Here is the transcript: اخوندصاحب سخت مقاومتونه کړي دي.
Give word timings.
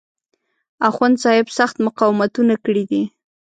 اخوندصاحب 0.89 1.47
سخت 1.57 1.75
مقاومتونه 1.87 2.53
کړي 2.65 2.83
دي. 2.91 3.01